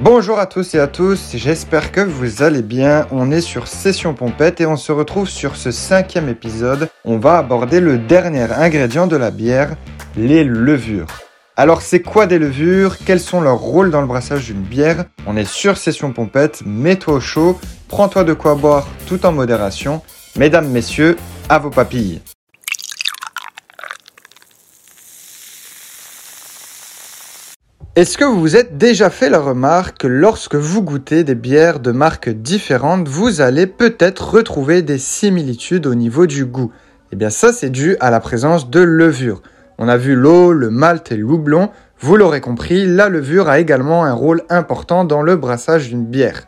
[0.00, 3.08] Bonjour à tous et à tous, j'espère que vous allez bien.
[3.10, 6.88] On est sur Session Pompette et on se retrouve sur ce cinquième épisode.
[7.04, 9.74] On va aborder le dernier ingrédient de la bière,
[10.16, 11.08] les levures.
[11.56, 12.96] Alors c'est quoi des levures?
[13.04, 15.06] Quels sont leurs rôles dans le brassage d'une bière?
[15.26, 17.58] On est sur Session Pompette, mets-toi au chaud,
[17.88, 20.00] prends-toi de quoi boire tout en modération.
[20.36, 21.16] Mesdames, messieurs,
[21.48, 22.20] à vos papilles.
[27.98, 31.80] Est-ce que vous vous êtes déjà fait la remarque que lorsque vous goûtez des bières
[31.80, 36.70] de marques différentes, vous allez peut-être retrouver des similitudes au niveau du goût?
[37.10, 39.42] Eh bien ça c'est dû à la présence de levure.
[39.78, 41.70] On a vu l'eau, le malt et le houblon.
[41.98, 46.46] Vous l'aurez compris, la levure a également un rôle important dans le brassage d'une bière.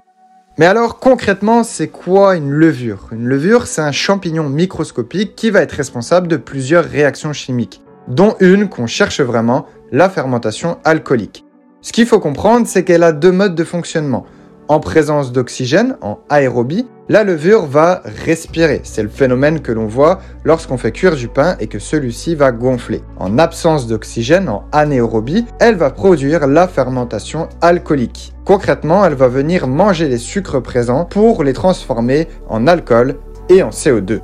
[0.56, 3.08] Mais alors concrètement, c'est quoi une levure?
[3.10, 8.36] Une levure, c'est un champignon microscopique qui va être responsable de plusieurs réactions chimiques, dont
[8.38, 11.44] une qu'on cherche vraiment, la fermentation alcoolique.
[11.82, 14.26] Ce qu'il faut comprendre, c'est qu'elle a deux modes de fonctionnement.
[14.68, 18.82] En présence d'oxygène, en aérobie, la levure va respirer.
[18.84, 22.52] C'est le phénomène que l'on voit lorsqu'on fait cuire du pain et que celui-ci va
[22.52, 23.02] gonfler.
[23.18, 28.32] En absence d'oxygène, en anaérobie, elle va produire la fermentation alcoolique.
[28.44, 33.16] Concrètement, elle va venir manger les sucres présents pour les transformer en alcool
[33.48, 34.20] et en CO2.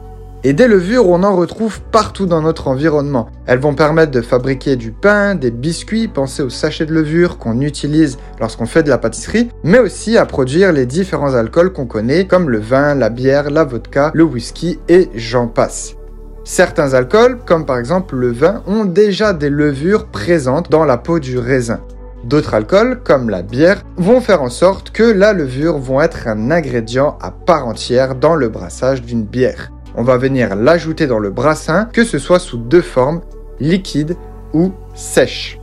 [0.48, 3.28] Et des levures, on en retrouve partout dans notre environnement.
[3.47, 7.61] Elles vont permettre de fabriquer du pain, des biscuits, pensez aux sachets de levure qu'on
[7.61, 12.28] utilise lorsqu'on fait de la pâtisserie, mais aussi à produire les différents alcools qu'on connaît
[12.28, 15.97] comme le vin, la bière, la vodka, le whisky et j'en passe.
[16.44, 21.19] Certains alcools, comme par exemple le vin, ont déjà des levures présentes dans la peau
[21.19, 21.81] du raisin.
[22.22, 26.53] D'autres alcools, comme la bière, vont faire en sorte que la levure vont être un
[26.53, 31.30] ingrédient à part entière dans le brassage d'une bière on va venir l'ajouter dans le
[31.30, 33.22] brassin, que ce soit sous deux formes,
[33.61, 34.16] liquide
[34.53, 35.58] ou sèche.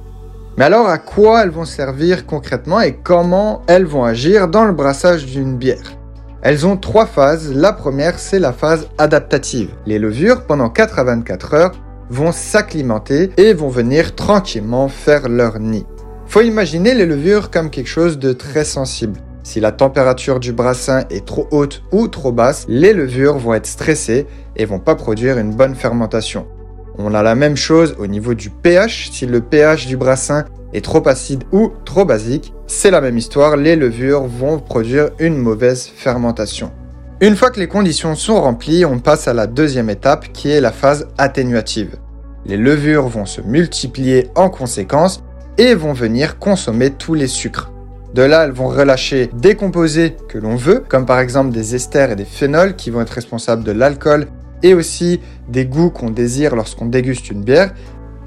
[0.58, 4.73] Mais alors à quoi elles vont servir concrètement et comment elles vont agir dans le
[4.73, 5.98] brassage d'une bière?
[6.42, 7.53] Elles ont trois phases.
[7.53, 9.70] La première, c'est la phase adaptative.
[9.86, 11.72] Les levures, pendant 4 à 24 heures,
[12.09, 15.86] vont s'acclimater et vont venir tranquillement faire leur nid.
[16.28, 19.19] Faut imaginer les levures comme quelque chose de très sensible.
[19.44, 23.68] Si la température du brassin est trop haute ou trop basse, les levures vont être
[23.68, 26.48] stressées et vont pas produire une bonne fermentation.
[26.98, 29.09] On a la même chose au niveau du pH.
[29.12, 33.58] Si le pH du brassin est trop acide ou trop basique, c'est la même histoire,
[33.58, 36.72] les levures vont produire une mauvaise fermentation.
[37.20, 40.62] Une fois que les conditions sont remplies, on passe à la deuxième étape qui est
[40.62, 41.98] la phase atténuative.
[42.46, 45.22] Les levures vont se multiplier en conséquence
[45.58, 47.72] et vont venir consommer tous les sucres.
[48.13, 52.12] De là, elles vont relâcher des composés que l'on veut, comme par exemple des esters
[52.12, 54.28] et des phénols qui vont être responsables de l'alcool
[54.62, 55.19] et aussi
[55.50, 57.74] des goûts qu'on désire lorsqu'on déguste une bière.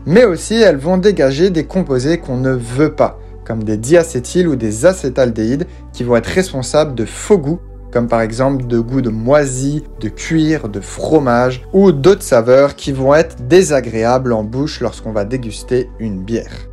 [0.04, 4.56] Mais aussi, elles vont dégager des composés qu'on ne veut pas, comme des diacétyles ou
[4.56, 7.60] des acétaldéhydes qui vont être responsables de faux goûts,
[7.92, 12.90] comme par exemple de goûts de moisi, de cuir, de fromage ou d'autres saveurs qui
[12.90, 16.68] vont être désagréables en bouche lorsqu'on va déguster une bière.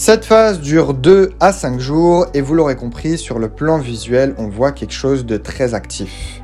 [0.00, 4.32] Cette phase dure 2 à 5 jours et vous l'aurez compris, sur le plan visuel,
[4.38, 6.40] on voit quelque chose de très actif.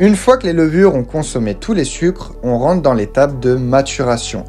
[0.00, 3.56] Une fois que les levures ont consommé tous les sucres, on rentre dans l'étape de
[3.56, 4.46] maturation.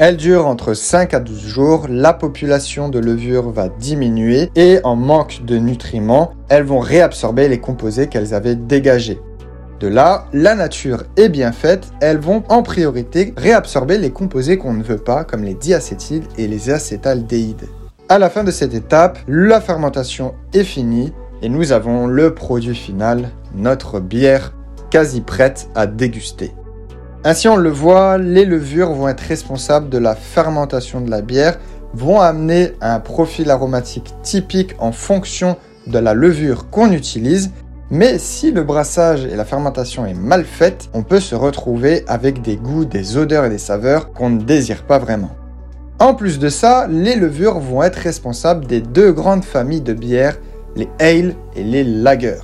[0.00, 4.96] Elle dure entre 5 à 12 jours, la population de levures va diminuer et en
[4.96, 9.20] manque de nutriments, elles vont réabsorber les composés qu'elles avaient dégagés.
[9.78, 14.74] De là, la nature est bien faite, elles vont en priorité réabsorber les composés qu'on
[14.74, 17.68] ne veut pas, comme les diacétyles et les acétaldéhydes.
[18.12, 22.74] À la fin de cette étape, la fermentation est finie et nous avons le produit
[22.74, 24.52] final, notre bière
[24.90, 26.52] quasi prête à déguster.
[27.24, 31.58] Ainsi on le voit, les levures vont être responsables de la fermentation de la bière,
[31.94, 35.56] vont amener un profil aromatique typique en fonction
[35.86, 37.50] de la levure qu'on utilise,
[37.90, 42.42] mais si le brassage et la fermentation est mal faite, on peut se retrouver avec
[42.42, 45.30] des goûts, des odeurs et des saveurs qu'on ne désire pas vraiment.
[46.02, 50.36] En plus de ça, les levures vont être responsables des deux grandes familles de bières,
[50.74, 52.40] les ale et les lager.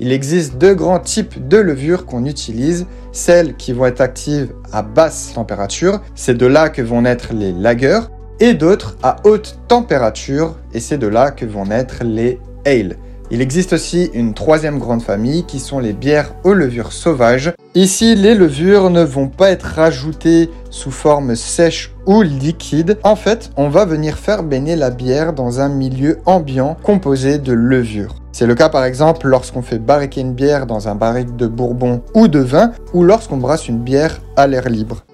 [0.00, 4.80] Il existe deux grands types de levures qu'on utilise, celles qui vont être actives à
[4.80, 8.00] basse température, c'est de là que vont naître les lagers,
[8.40, 12.96] et d'autres à haute température, et c'est de là que vont naître les ale.
[13.34, 17.54] Il existe aussi une troisième grande famille qui sont les bières aux levures sauvages.
[17.74, 22.98] Ici, les levures ne vont pas être rajoutées sous forme sèche ou liquide.
[23.04, 27.54] En fait, on va venir faire baigner la bière dans un milieu ambiant composé de
[27.54, 28.16] levures.
[28.32, 32.02] C'est le cas par exemple lorsqu'on fait barriquer une bière dans un barrique de bourbon
[32.14, 35.04] ou de vin ou lorsqu'on brasse une bière à l'air libre.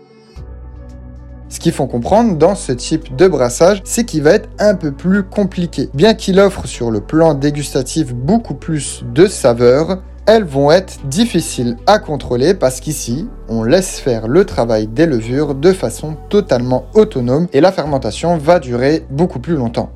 [1.48, 4.92] Ce qu'il faut comprendre dans ce type de brassage, c'est qu'il va être un peu
[4.92, 5.88] plus compliqué.
[5.94, 11.76] Bien qu'il offre sur le plan dégustatif beaucoup plus de saveurs, elles vont être difficiles
[11.86, 17.48] à contrôler parce qu'ici, on laisse faire le travail des levures de façon totalement autonome
[17.54, 19.90] et la fermentation va durer beaucoup plus longtemps.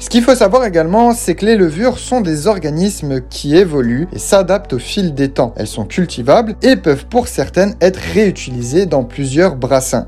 [0.00, 4.18] Ce qu'il faut savoir également, c'est que les levures sont des organismes qui évoluent et
[4.18, 5.54] s'adaptent au fil des temps.
[5.56, 10.06] Elles sont cultivables et peuvent pour certaines être réutilisées dans plusieurs brassins.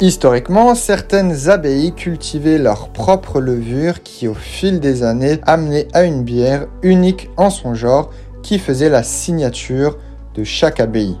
[0.00, 6.22] Historiquement, certaines abbayes cultivaient leurs propres levures qui au fil des années amenaient à une
[6.22, 8.10] bière unique en son genre
[8.42, 9.96] qui faisait la signature
[10.34, 11.16] de chaque abbaye.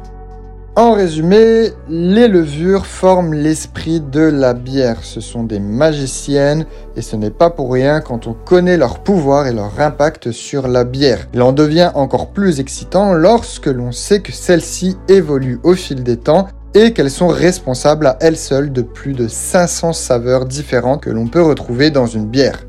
[0.76, 4.98] En résumé, les levures forment l'esprit de la bière.
[5.04, 9.46] Ce sont des magiciennes et ce n'est pas pour rien quand on connaît leur pouvoir
[9.46, 11.28] et leur impact sur la bière.
[11.32, 16.18] Il en devient encore plus excitant lorsque l'on sait que celles-ci évoluent au fil des
[16.18, 21.10] temps et qu'elles sont responsables à elles seules de plus de 500 saveurs différentes que
[21.10, 22.66] l'on peut retrouver dans une bière.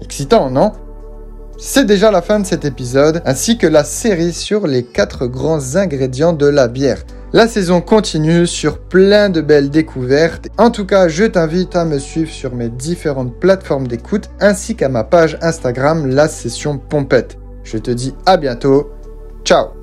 [0.00, 0.70] Excitant, non?
[1.58, 5.74] C'est déjà la fin de cet épisode, ainsi que la série sur les 4 grands
[5.74, 7.02] ingrédients de la bière.
[7.32, 10.46] La saison continue sur plein de belles découvertes.
[10.56, 14.88] En tout cas, je t'invite à me suivre sur mes différentes plateformes d'écoute ainsi qu'à
[14.88, 17.38] ma page Instagram La Session Pompette.
[17.64, 18.92] Je te dis à bientôt.
[19.44, 19.77] Ciao